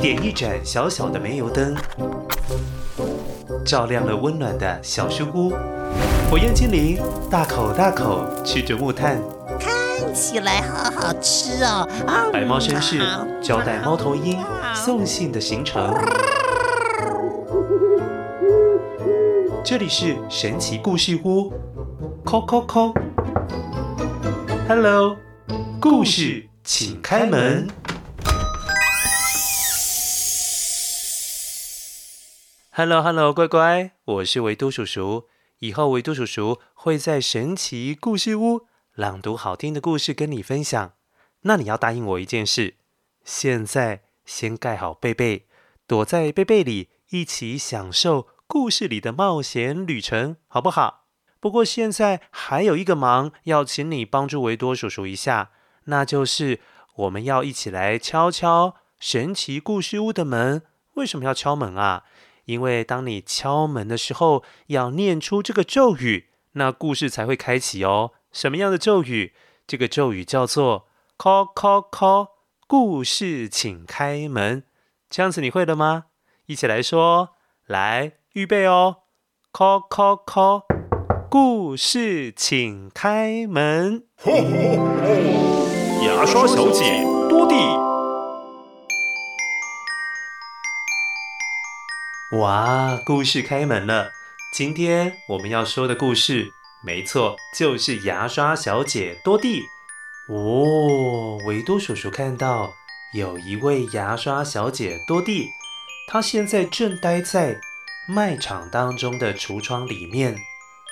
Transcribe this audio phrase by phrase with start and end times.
[0.00, 1.74] 点一盏小小的煤油灯，
[3.64, 5.52] 照亮了温暖的小书屋。
[6.30, 6.98] 火焰精灵
[7.30, 9.20] 大口大口吃着木炭，
[9.58, 11.88] 看起来好好吃哦。
[12.32, 13.00] 白猫绅士
[13.40, 14.38] 交代猫头鹰
[14.74, 15.94] 送信的行程。
[19.62, 21.52] 这里是神奇故事屋，
[22.24, 22.92] 扣扣扣
[24.68, 25.16] ，Hello，
[25.80, 27.68] 故事请开门。
[32.70, 35.28] Hello，Hello，乖乖，我是维多叔叔。
[35.58, 40.94] 以后维多叔叔会在神奇故事屋朗读好听的故事跟你分享。
[41.42, 42.76] 那你要答应我一件事，
[43.22, 45.46] 现在先盖好被被，
[45.86, 51.08] 躲在被被里一起享受故事里的冒险旅程，好不好？
[51.38, 55.50] 不过现在还有一个忙要请你帮助维多叔叔一下，
[55.84, 56.60] 那就是
[56.96, 60.62] 我们要一起来敲敲神奇故事屋的门。
[60.94, 62.04] 为什么要敲门啊？
[62.44, 68.12] 因为当你敲门的时候，要念出这个咒语，那故事才会开启哦。
[68.32, 69.32] 什么样的咒语？
[69.66, 70.86] 这个咒语叫做
[71.16, 72.28] “call call call”，
[72.66, 74.64] 故事请开门。
[75.08, 76.06] 这样子你会了吗？
[76.46, 77.30] 一起来说，
[77.66, 78.98] 来，预备哦
[79.52, 80.64] ，call call call，
[81.30, 84.04] 故事请开门。
[86.04, 87.54] 牙刷小姐多蒂。
[92.36, 94.12] 哇，故事开门了！
[94.52, 96.52] 今天我们要说的故事，
[96.82, 99.62] 没错，就是牙刷小姐多蒂。
[100.28, 102.74] 哦，维多叔叔看到
[103.14, 105.48] 有一位牙刷小姐多蒂，
[106.06, 107.58] 她现在正待在
[108.06, 110.36] 卖场当中的橱窗里面，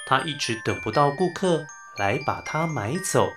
[0.06, 1.66] 她一直等不到顾客
[1.98, 3.28] 来把它买走，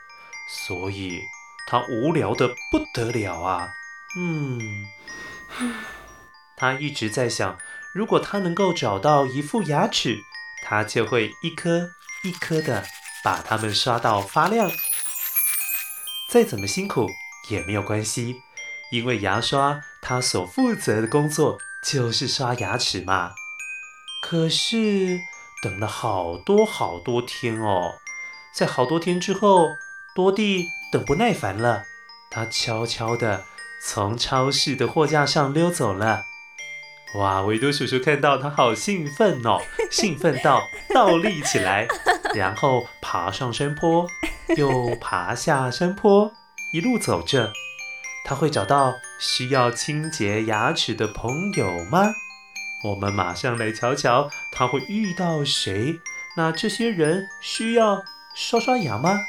[0.49, 1.19] 所以
[1.67, 3.73] 他无聊得不得了啊。
[4.17, 4.87] 嗯，
[6.55, 7.57] 他一直在想。
[7.93, 10.19] 如果他能够找到一副牙齿，
[10.65, 11.91] 他就会一颗
[12.25, 12.83] 一颗的
[13.23, 14.69] 把它们刷到发亮。
[16.29, 17.09] 再怎么辛苦
[17.49, 18.41] 也没有关系，
[18.91, 21.57] 因为牙刷它所负责的工作
[21.87, 23.33] 就是刷牙齿嘛。
[24.21, 25.21] 可是
[25.61, 27.99] 等了好多好多天哦，
[28.53, 29.69] 在好多天之后，
[30.13, 31.83] 多蒂等不耐烦了，
[32.29, 33.43] 他悄悄地
[33.81, 36.23] 从超市的货架上溜走了。
[37.15, 40.61] 哇，维多叔叔看到他好兴奋哦，兴奋到
[40.93, 41.87] 倒立起来，
[42.33, 44.05] 然后爬上山坡，
[44.57, 46.31] 又爬下山坡，
[46.73, 47.53] 一路走着。
[48.25, 52.13] 他会找到需要清洁牙齿的朋友吗？
[52.83, 55.99] 我们马上来瞧瞧他会遇到谁。
[56.35, 58.03] 那这些人需要
[58.35, 59.21] 刷刷牙吗？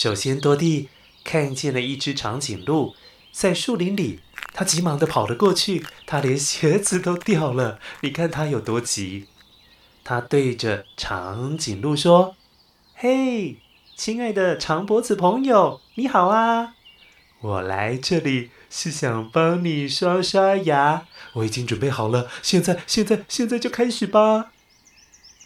[0.00, 0.88] 首先，多蒂
[1.24, 2.94] 看见了一只长颈鹿
[3.30, 4.20] 在树林里，
[4.54, 7.78] 他急忙地跑了过去，他连鞋子都掉了。
[8.00, 9.26] 你看他有多急！
[10.02, 12.34] 他对着长颈鹿说
[12.96, 13.58] ：“嘿，
[13.94, 16.76] 亲爱的长脖子朋友，你好啊！
[17.42, 24.52] 我来这里是想帮你刷刷牙，我已经准备好了，现在、现在、现在就开始吧。”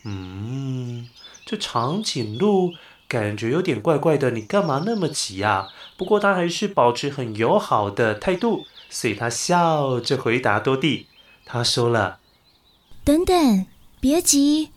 [0.07, 1.09] 嗯，
[1.45, 2.75] 这长颈鹿。
[3.07, 5.69] 感觉有点怪怪的，你干嘛那么急啊？
[5.97, 11.07] 不过他还是保持很友好的态度，所以他笑着回答多蒂。
[11.47, 12.19] 他说了
[13.05, 13.67] ：“等等，
[14.01, 14.71] 别急，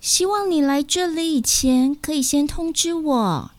[0.00, 3.50] 希望你来这里以前可以先通知我，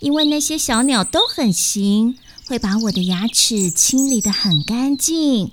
[0.00, 2.18] 因为那些小鸟都很行，
[2.48, 5.52] 会把我的牙齿清理的很干净。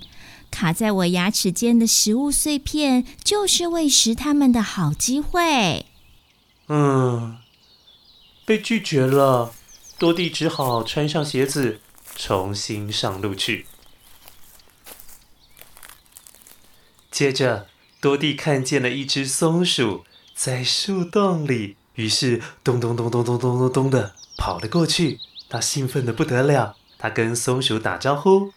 [0.50, 5.86] 卡在我牙齿间的食物碎片，就是喂食它们的好机会。”
[6.68, 7.38] 嗯。
[8.46, 9.54] 被拒绝了，
[9.98, 11.80] 多蒂只好穿上鞋子，
[12.14, 13.66] 重新上路去。
[17.10, 17.68] 接着，
[18.00, 25.20] 多蒂看见了一只松鼠在树洞里，于是咚咚咚咚咚咚咚咚的跑了过去。
[25.48, 28.52] 他兴奋的不得了，他跟松鼠打招呼：“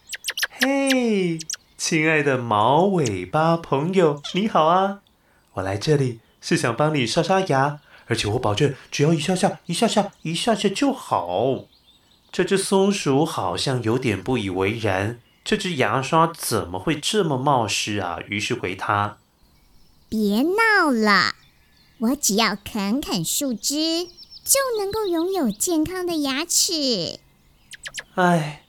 [0.60, 1.38] 嘿，
[1.78, 5.00] 亲爱的毛尾巴朋友，你好啊！
[5.52, 11.64] 我来这里是想帮你刷刷牙。”而且我保证，只要一下下、一下下、一下下就好。
[12.32, 18.18] 这只松鼠好像有点不以为然，这只牙刷怎么会这么冒失啊？
[18.28, 19.18] 于是回他
[20.08, 21.34] ：“别闹了，
[21.98, 24.06] 我只要啃啃树枝，
[24.44, 27.20] 就能够拥有健康的牙齿。”
[28.16, 28.64] 哎，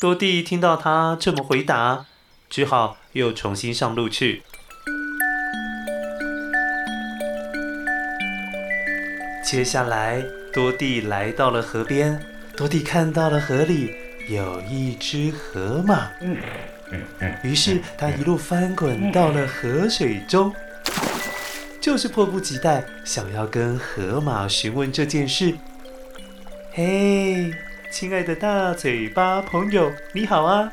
[0.00, 2.06] 多蒂听到他这么回答，
[2.48, 4.42] 只好又重新上路去。
[9.46, 12.20] 接下来，多蒂来到了河边。
[12.56, 13.94] 多蒂看到了河里
[14.28, 16.10] 有一只河马，
[17.44, 20.52] 于是他一路翻滚到了河水中，
[21.80, 25.54] 就是迫不及待想要跟河马询问这件事。
[26.72, 27.52] 嘿，
[27.92, 30.72] 亲爱的大嘴巴朋友，你好啊！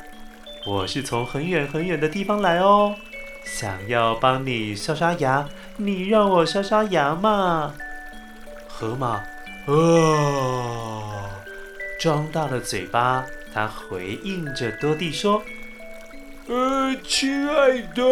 [0.66, 2.96] 我是从很远很远的地方来哦，
[3.44, 7.72] 想要帮你刷刷牙，你让我刷刷牙嘛？
[8.76, 9.22] 河马，
[9.66, 11.30] 啊，
[12.00, 13.24] 张大了嘴巴，
[13.54, 15.40] 它回应着多蒂说
[16.50, 18.02] ：“呃，亲爱的，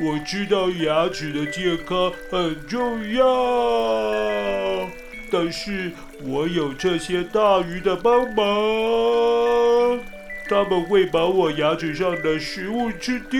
[0.00, 4.88] 我知道牙齿的健康很重要，
[5.30, 5.92] 但是
[6.22, 10.00] 我有这些大鱼的帮忙。”
[10.48, 13.38] 他们会把我牙齿上的食物吃掉。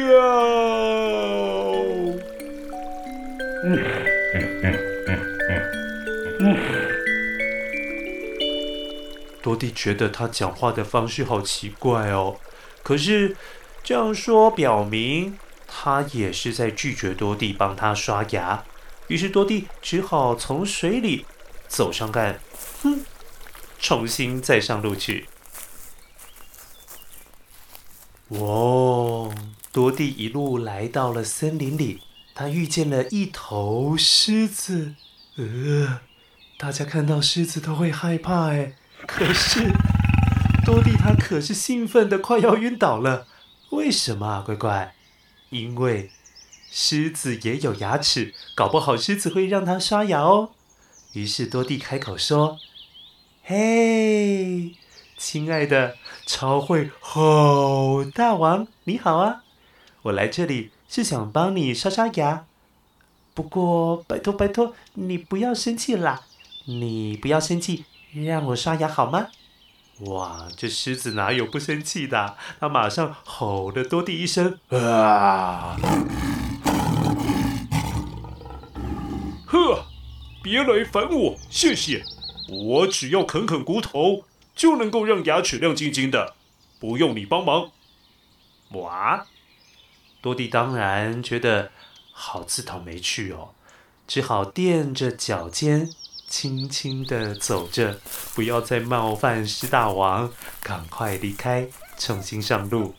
[9.43, 12.39] 多蒂觉得他讲话的方式好奇怪哦，
[12.83, 13.37] 可是
[13.83, 18.65] 这样说表明他也是在拒绝多蒂帮他刷牙。
[19.09, 21.25] 于是多蒂只好从水里
[21.67, 22.41] 走上岸，
[22.83, 23.05] 哼，
[23.79, 25.27] 重新再上路去。
[28.29, 29.35] 哇、哦！
[29.73, 32.03] 多蒂一路来到了森林里，
[32.35, 34.95] 他遇见了一头狮子。
[35.37, 36.01] 呃，
[36.59, 38.75] 大家看到狮子都会害怕哎。
[39.07, 39.73] 可是
[40.67, 43.29] 多蒂他可是兴奋得快要晕倒了。
[43.71, 44.93] 为什么啊，乖乖？
[45.51, 46.11] 因为
[46.69, 50.51] 狮子也有牙齿，搞不好狮子会让他刷牙哦。
[51.13, 52.59] 于是多蒂开口说
[53.45, 54.75] ：“嘿。”
[55.17, 55.97] 亲爱的
[56.27, 59.43] 超会吼大王，你好啊！
[60.03, 62.47] 我来这里是想帮你刷刷牙，
[63.35, 66.27] 不过拜托拜托，你不要生气啦！
[66.71, 69.29] 你不要生气，让我刷牙好吗？
[70.01, 72.37] 哇，这狮子哪有不生气的？
[72.61, 75.79] 它马上吼了多蒂一声啊！
[79.47, 79.87] 呵，
[80.43, 82.05] 别来烦我，谢谢。
[82.51, 84.25] 我只要啃啃骨头。
[84.55, 86.35] 就能够让牙齿亮晶晶的，
[86.81, 87.71] 不用你帮忙。
[88.73, 89.25] 哇！
[90.21, 91.71] 多蒂当然觉得
[92.11, 93.51] 好自讨没趣哦，
[94.09, 95.89] 只好垫着脚尖，
[96.29, 97.99] 轻轻地走着，
[98.35, 100.31] 不要再冒犯狮大王，
[100.63, 101.67] 赶快离开，
[101.97, 102.95] 重新上路。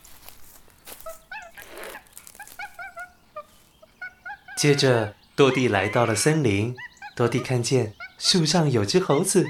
[4.58, 6.76] 接着，多蒂来到了森林，
[7.16, 9.46] 多蒂看见树上有只猴子。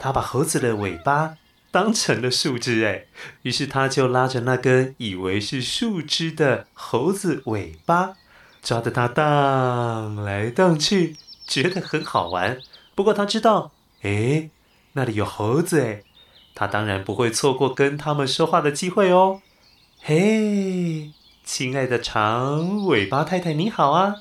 [0.00, 1.38] 他把猴子的尾巴
[1.70, 3.04] 当成了树枝，哎，
[3.42, 8.16] 于是他就拉着那根以为是树枝的猴子尾巴，
[8.62, 11.16] 抓着它荡来荡去，
[11.46, 12.58] 觉得很好玩。
[12.94, 14.50] 不过他知道，哎，
[14.92, 16.02] 那里有猴子，哎，
[16.54, 19.42] 他当然不会错过跟他们说话的机会哦。
[20.00, 21.10] 嘿，
[21.44, 24.16] 亲爱的长尾巴太太，你好啊！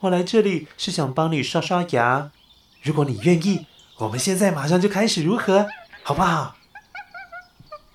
[0.00, 2.30] 我来这里是想帮你刷刷牙，
[2.82, 3.66] 如果你愿意。
[3.98, 5.68] 我们现在马上就开始，如何？
[6.02, 6.56] 好不好？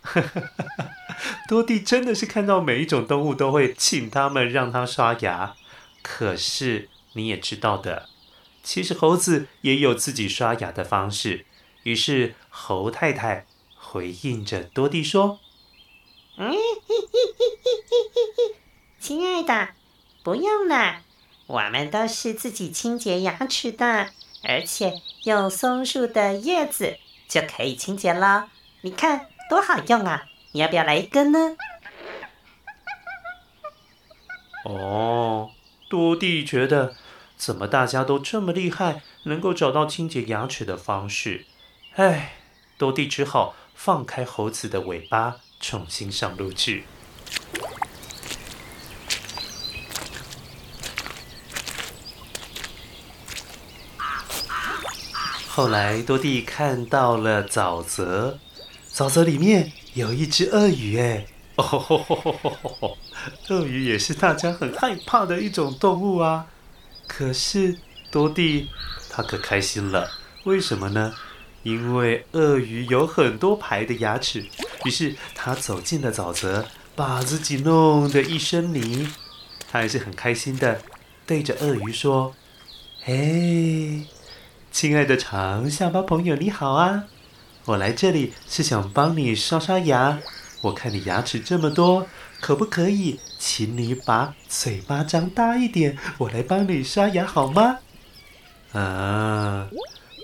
[1.47, 5.55] 多蒂真的是看到每一种动物都会请他们让他刷牙，
[6.01, 8.07] 可是你也知道的，
[8.63, 11.45] 其实猴子也有自己刷牙的方式。
[11.83, 13.45] 于是猴太太
[13.75, 15.39] 回应着多蒂说
[16.37, 16.53] ：“嗯，
[18.99, 19.69] 亲爱的，
[20.23, 21.01] 不用了，
[21.47, 24.09] 我们都是自己清洁牙齿的。”
[24.41, 24.93] 而且
[25.25, 28.49] 用松树的叶子就可以清洁了，
[28.81, 30.23] 你看多好用啊！
[30.53, 31.57] 你要不要来一根呢？
[34.63, 35.51] 哦，
[35.89, 36.95] 多蒂觉得
[37.39, 41.45] 怎么大家都这么厉害，能够找到清洁牙齿的方式？
[41.95, 42.33] 哎，
[42.77, 46.83] 多蒂只好放开猴子的尾巴，重新上路去。
[55.47, 58.37] 后来，多蒂看到了沼泽，
[58.91, 62.97] 沼泽里面有一只鳄鱼，哎，哦吼吼吼吼吼，
[63.47, 66.47] 鳄鱼也是大家很害怕的一种动物啊。
[67.09, 67.75] 可是
[68.11, 68.69] 多蒂
[69.09, 70.09] 他可开心了，
[70.45, 71.13] 为什么呢？
[71.63, 74.45] 因为鳄鱼有很多排的牙齿，
[74.85, 79.09] 于是他走进了沼泽，把自己弄得一身泥，
[79.69, 80.81] 他还是很开心的
[81.25, 82.33] 对着鳄鱼说
[83.03, 84.05] ：“嘿。”
[84.71, 87.05] 亲爱的长下巴朋友，你好啊！
[87.65, 90.19] 我来这里是想帮你刷刷牙。
[90.61, 92.07] 我看你牙齿这么多，
[92.39, 97.79] 可不可以请你把嘴巴张大一点，我来帮你刷牙好吗？
[98.71, 99.69] 啊，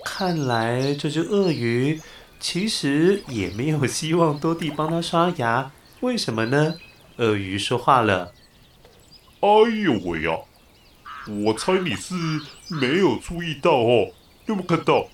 [0.04, 2.00] 看来这只鳄鱼
[2.38, 5.70] 其实也没有希望多蒂帮它刷牙。
[6.00, 6.76] 为什么呢？
[7.16, 8.32] 鳄鱼说话了
[9.40, 9.48] ：“哎
[9.82, 10.38] 呦喂呀，
[11.44, 12.14] 我猜你是
[12.68, 14.12] 没有注意到哦，
[14.46, 15.08] 有没有看到？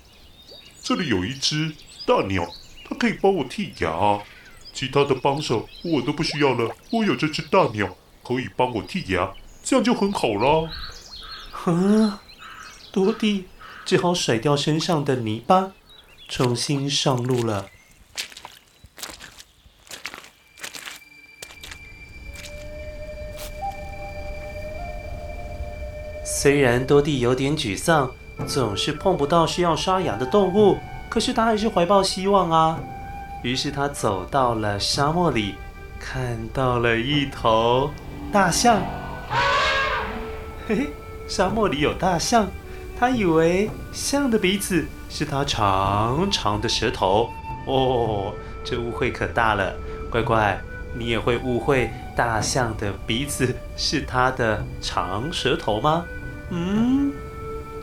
[0.83, 1.73] 这里有一只
[2.05, 2.53] 大鸟，
[2.85, 4.21] 它可以帮我剔牙，
[4.73, 6.75] 其他的帮手我都不需要了。
[6.91, 10.71] 我有这只大鸟可以帮我剔牙，这样就很好了。”
[11.53, 12.19] 哼。
[12.91, 13.47] 多蒂
[13.87, 15.73] 只好甩掉身上的泥巴，
[16.29, 17.71] 重新上路了。
[26.23, 28.13] 虽然多蒂有点沮丧，
[28.47, 30.77] 总是碰不到需要刷牙的动物，
[31.09, 32.79] 可是他还是怀抱希望啊。
[33.43, 35.57] 于是他走到了沙漠里，
[35.99, 37.91] 看到了一头
[38.33, 38.81] 大象。
[40.67, 40.93] 嘿嘿，
[41.29, 42.47] 沙漠里有大象。
[42.99, 47.29] 他以为象的鼻子是它长长的舌头
[47.67, 48.33] 哦，
[48.65, 49.75] 这误会可大了。
[50.09, 50.57] 乖乖，
[50.95, 56.05] 你也会误会大象的鼻子是它的长舌头吗？
[56.51, 57.13] 嗯，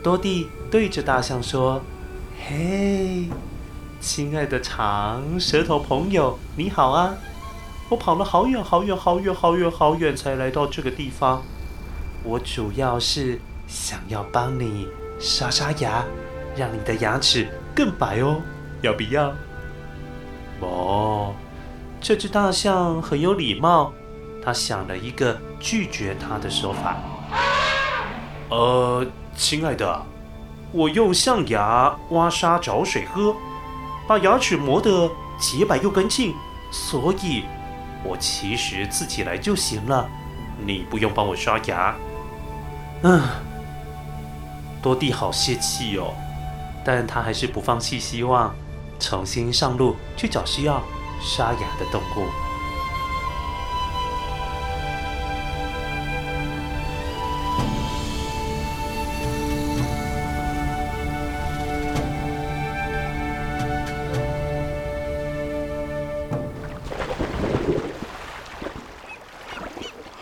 [0.02, 1.82] 多蒂对着大象说
[2.48, 3.28] ：“嘿，
[4.00, 7.14] 亲爱的长舌头朋友，你好啊！
[7.90, 11.42] 我跑了好远好远好远好远好远才来到这个地方，
[12.24, 13.38] 我主要是
[13.68, 14.88] 想要帮你。”
[15.20, 16.02] 刷刷牙，
[16.56, 18.40] 让你的牙齿更白哦，
[18.80, 19.34] 要不要？
[20.60, 21.34] 哦，
[22.00, 23.92] 这只大象很有礼貌，
[24.42, 26.96] 他想了一个拒绝他的说法。
[28.48, 29.04] 呃，
[29.36, 30.02] 亲爱的，
[30.72, 33.36] 我用象牙挖沙找水喝，
[34.10, 36.34] 把牙齿磨得洁白又干净，
[36.72, 37.44] 所以，
[38.02, 40.10] 我其实自己来就行了，
[40.66, 41.94] 你不用帮我刷牙。
[43.02, 43.22] 嗯。
[44.82, 46.12] 多蒂好泄气哦，
[46.84, 48.52] 但他还是不放弃希望，
[48.98, 50.82] 重新上路去找需要
[51.20, 52.49] 刷牙的动物。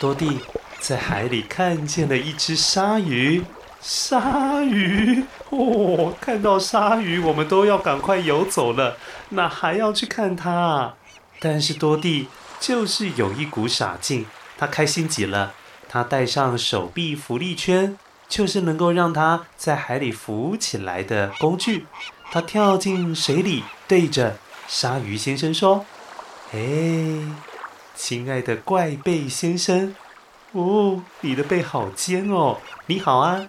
[0.09, 0.39] 多蒂
[0.81, 3.45] 在海里看见了一只鲨鱼。
[3.79, 8.97] 鲨鱼哦，看到鲨鱼，我们都要赶快游走了，
[9.31, 10.95] 哪还要去看它？
[11.39, 14.25] 但是多蒂就是有一股傻劲，
[14.57, 15.53] 他开心极了。
[15.91, 17.99] 他戴上手臂浮力圈，
[18.31, 21.85] 就是能够让他在海里浮起来的工具。
[22.33, 25.85] 他跳进水里，对着鲨鱼先生说
[26.51, 27.21] ：“嘿，
[27.99, 29.93] 亲爱的怪背先生，
[30.53, 33.49] 哦，你的背好尖哦，你好啊。”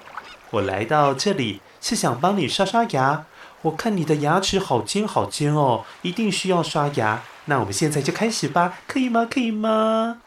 [0.50, 3.26] 我来到这里是想帮你刷刷牙，
[3.62, 7.22] 我看你的牙齿好尖好尖哦，一定需要刷牙。
[7.46, 9.28] 那我们现在就开始吧，可以吗？
[9.30, 10.24] 可以吗？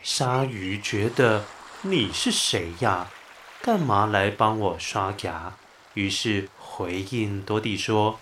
[0.00, 1.44] 鲨鱼觉得
[1.82, 3.08] 你是谁呀？
[3.60, 5.52] 干嘛来帮我刷牙？
[5.94, 8.20] 于是回应多蒂说：“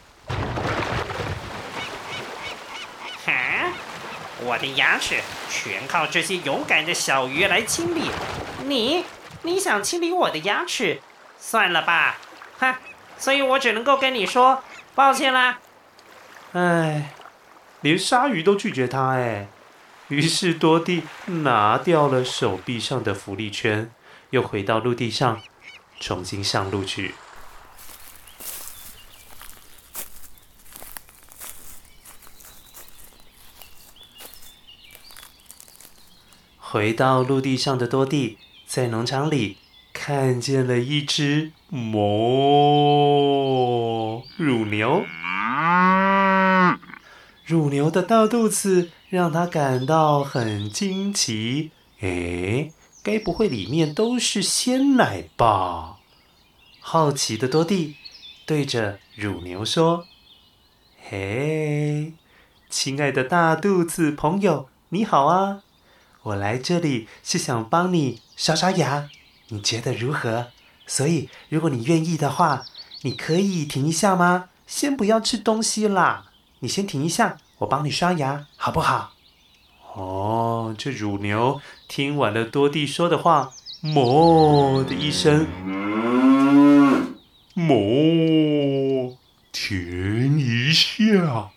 [3.26, 3.70] 哈，
[4.44, 8.10] 我的牙齿全靠这些勇敢的小鱼来清理，
[8.64, 9.04] 你。”
[9.46, 11.02] 你想清理我的牙齿？
[11.38, 12.16] 算了吧，
[12.58, 12.78] 哈！
[13.18, 15.58] 所以我只能够跟你说抱歉啦。
[16.54, 17.10] 哎，
[17.82, 19.48] 连鲨鱼都拒绝他哎。
[20.08, 23.90] 于是多蒂拿掉了手臂上的浮力圈，
[24.30, 25.42] 又回到陆地上，
[26.00, 27.14] 重新上路去。
[36.75, 38.37] 回到陆地上的多蒂。
[38.66, 39.59] 在农场里
[39.93, 42.35] 看见了一只母
[44.37, 45.04] 乳牛，
[47.47, 51.71] 乳牛的大肚子让他感到很惊奇。
[52.00, 52.73] 诶，
[53.04, 55.99] 该不会里面都是鲜奶吧？
[56.81, 57.95] 好奇的多蒂
[58.45, 60.07] 对着乳牛说
[61.09, 62.14] ：“嘿，
[62.69, 65.62] 亲爱的大肚子朋友，你好啊！
[66.25, 69.09] 我来这里是想帮你。”刷刷牙，
[69.49, 70.49] 你觉得如何？
[70.88, 72.64] 所以，如果你愿意的话，
[73.02, 74.49] 你可以停一下吗？
[74.66, 76.26] 先不要吃东西啦，
[76.59, 79.12] 你先停一下，我帮你刷牙，好不好？
[79.95, 83.52] 哦，这乳牛听完了多蒂说的话，
[83.83, 85.47] 哞的一声，
[87.54, 89.16] 哞，
[89.52, 91.50] 停一下，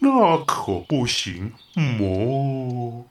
[0.00, 3.04] 那可不行，哞。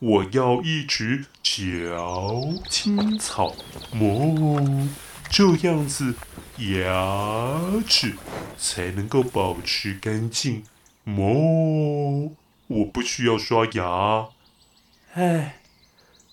[0.00, 3.56] 我要一直嚼青草，
[3.92, 4.88] 哞，
[5.28, 6.14] 这样子
[6.58, 8.14] 牙齿
[8.56, 10.62] 才能够保持干净。
[11.04, 12.30] 哞，
[12.68, 14.28] 我不需要刷牙。
[15.14, 15.62] 唉，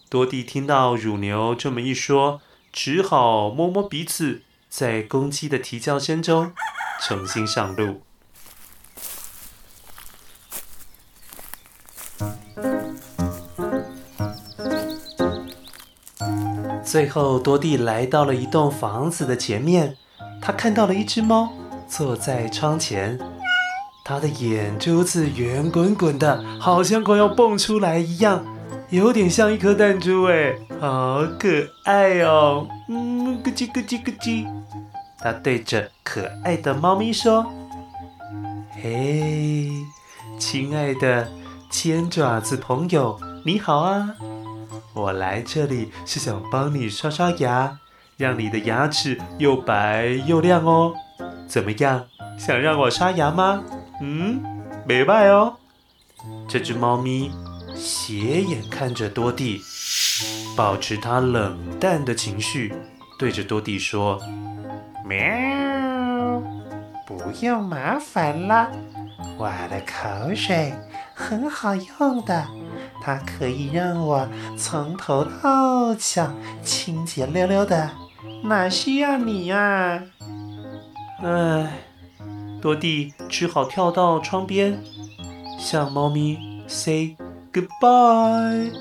[0.10, 2.42] 多蒂听到乳牛这么一说，
[2.72, 6.54] 只好摸摸鼻子，在公鸡的啼叫声中
[7.02, 8.05] 重新上路。
[16.96, 19.98] 最后，多蒂来到了一栋房子的前面，
[20.42, 21.50] 他看到了一只猫
[21.90, 23.20] 坐在窗前。
[24.06, 28.46] 它的眼珠子圆滚滚的，好像快要蹦出来一样，
[28.92, 31.50] 有点像一颗弹珠哎，好可
[31.84, 32.66] 爱哦！
[32.88, 34.48] 嗯，咯叽咯叽咯叽。
[35.20, 37.46] 它对着可爱的猫咪说
[38.82, 39.70] ：“嘿，
[40.40, 41.28] 亲爱的
[41.70, 44.16] 尖爪子朋友，你好啊！
[44.96, 47.78] 我来这里是想帮你刷刷牙，
[48.16, 50.94] 让你的牙齿又白又亮哦。
[51.48, 52.06] 怎么样，
[52.40, 53.62] 想让我刷牙吗？”
[54.02, 54.42] 嗯，
[54.88, 55.58] 没办哦。
[56.48, 57.30] 这只猫咪
[57.76, 59.62] 斜眼看着多蒂，
[60.56, 62.74] 保持它冷淡的情绪，
[63.20, 64.20] 对着多蒂说
[65.06, 66.42] ：“喵，
[67.06, 68.72] 不用麻烦了，
[69.38, 70.74] 我的口水
[71.14, 72.48] 很好用的，
[73.06, 76.34] 它可以让我从头到脚
[76.64, 77.92] 清洁溜溜的，
[78.46, 80.02] 哪需要你呀？”
[81.22, 81.72] 唉。
[82.62, 84.82] 多蒂只好跳到窗边，
[85.60, 87.16] 向猫咪 say
[87.54, 88.72] goodbye。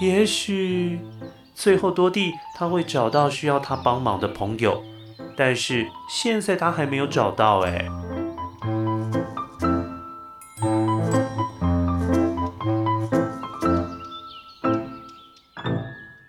[0.00, 0.98] 也许
[1.54, 4.82] 最后多蒂他会找到需要他帮忙的朋友，
[5.36, 7.86] 但是现在他还没有找到哎。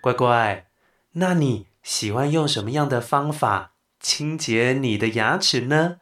[0.06, 0.66] 乖乖，
[1.14, 5.96] 那你喜欢用什么样的方法清洁你的牙齿呢？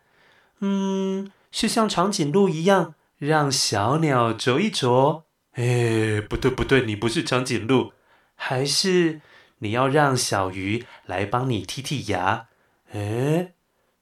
[0.60, 5.24] 嗯，是像长颈鹿一样让小鸟啄一啄？
[5.52, 7.94] 哎，不对不对，你不是长颈鹿，
[8.34, 9.22] 还是
[9.60, 12.48] 你要让小鱼来帮你剔剔牙？
[12.92, 13.54] 哎，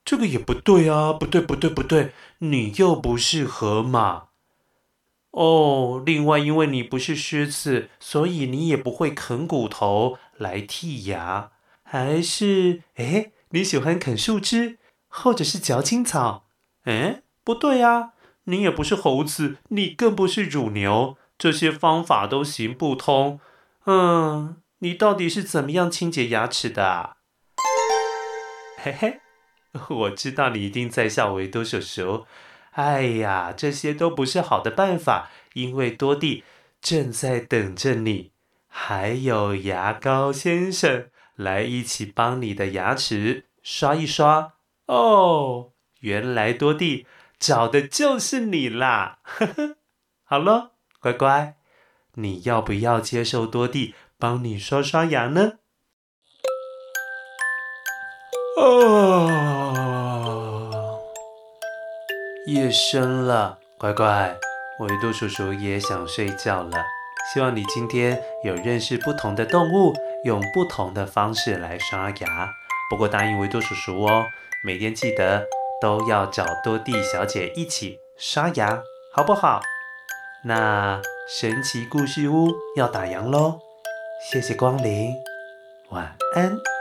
[0.05, 4.25] 这个也不对啊，不对不对不对，你又不是河马。
[5.33, 11.51] 哦，另外因为你不是狮子，所以你也不会啃骨头来剔牙。
[11.83, 16.47] 还是哎，你喜欢啃树枝，或者是嚼青草？
[16.85, 18.13] 哎，不对呀，
[18.45, 23.41] 你也不是猴子，你更不是乳牛，这些方法都行不通。
[23.87, 27.17] 嗯，你到底是怎么样清洁牙齿的啊？
[28.83, 29.21] 嘿嘿，
[29.89, 32.27] 我知道你一定在笑维多叔叔。
[32.73, 36.45] 哎呀，这些都不是好的办法，因为多蒂
[36.81, 38.33] 正在等着你，
[38.67, 44.55] 还有牙膏先生来一起帮你的牙齿刷一刷
[44.87, 45.73] 哦。
[46.01, 47.07] 原来多蒂
[47.39, 49.19] 找的就是你啦！
[49.23, 49.77] 呵呵，
[50.25, 51.57] 好了，乖乖，
[52.15, 55.59] 你要不要接受多蒂帮你刷刷牙呢？
[58.59, 59.72] 啊，
[62.47, 64.37] 夜深了，乖乖，
[64.81, 66.85] 维多叔叔也想睡觉了。
[67.33, 72.49] 希望你今天有认识不同的动物，用不同的方式来刷牙。
[72.91, 74.25] 不过答应维多叔叔哦，
[74.65, 75.45] 每天记得。
[75.81, 79.61] 都要找多蒂小姐一起刷牙，好不好？
[80.45, 83.59] 那神奇故事屋要打烊喽，
[84.31, 85.13] 谢谢光临，
[85.91, 86.72] 晚安。